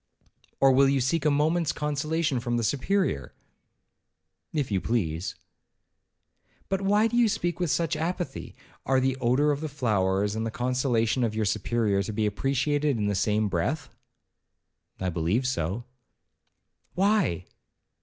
'Or 0.59 0.71
will 0.71 0.89
you 0.89 0.99
seek 0.99 1.25
a 1.25 1.29
moment's 1.29 1.71
consolation 1.71 2.39
from 2.39 2.57
the 2.57 2.63
Superior?' 2.63 3.35
'If 4.51 4.71
you 4.71 4.81
please.' 4.81 5.35
'But 6.69 6.81
why 6.81 7.05
do 7.05 7.15
you 7.15 7.29
speak 7.29 7.59
with 7.59 7.69
such 7.69 7.95
apathy? 7.95 8.55
are 8.83 8.99
the 8.99 9.15
odour 9.17 9.51
of 9.51 9.61
the 9.61 9.69
flowers, 9.69 10.35
and 10.35 10.43
the 10.43 10.49
consolations 10.49 11.23
of 11.23 11.35
your 11.35 11.45
Superior, 11.45 12.01
to 12.01 12.13
be 12.13 12.25
appreciated 12.25 12.97
in 12.97 13.05
the 13.09 13.13
same 13.13 13.47
breath?' 13.47 13.89
'I 14.99 15.09
believe 15.11 15.45
so.' 15.45 15.83
'Why?' 16.95 17.45